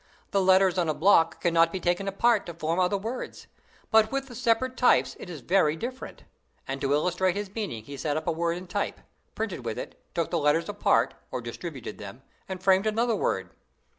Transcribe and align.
The 0.31 0.41
letters 0.41 0.79
on 0.79 0.89
a 0.89 0.95
block 0.95 1.41
cannot 1.41 1.71
be 1.71 1.79
taken 1.79 2.07
apart 2.07 2.47
to 2.47 2.55
form 2.55 2.79
other 2.79 2.97
words; 2.97 3.45
but 3.91 4.11
with 4.11 4.25
the 4.25 4.33
separate 4.33 4.75
types 4.75 5.15
it 5.19 5.29
is 5.29 5.41
very 5.41 5.75
different;" 5.75 6.23
and 6.67 6.81
to 6.81 6.91
illustrate 6.93 7.35
his 7.35 7.53
meaning 7.53 7.83
he 7.83 7.97
set 7.97 8.17
up 8.17 8.25
a 8.25 8.31
word 8.31 8.57
in 8.57 8.65
type, 8.65 9.01
printed 9.35 9.63
with 9.63 9.77
it, 9.77 10.03
took 10.15 10.31
the 10.31 10.39
letters 10.39 10.67
apart, 10.67 11.13
or 11.29 11.39
"distributed" 11.39 11.99
them, 11.99 12.23
and 12.49 12.63
framed 12.63 12.87
another 12.87 13.15
word. 13.15 13.51